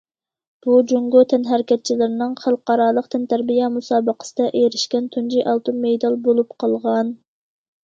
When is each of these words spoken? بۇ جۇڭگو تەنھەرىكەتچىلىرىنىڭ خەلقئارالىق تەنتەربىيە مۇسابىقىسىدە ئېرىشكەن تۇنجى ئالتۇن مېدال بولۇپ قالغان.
بۇ 0.65 0.77
جۇڭگو 0.91 1.19
تەنھەرىكەتچىلىرىنىڭ 1.33 2.33
خەلقئارالىق 2.45 3.11
تەنتەربىيە 3.17 3.69
مۇسابىقىسىدە 3.75 4.49
ئېرىشكەن 4.63 5.13
تۇنجى 5.19 5.47
ئالتۇن 5.53 5.81
مېدال 5.87 6.21
بولۇپ 6.27 6.61
قالغان. 6.67 7.17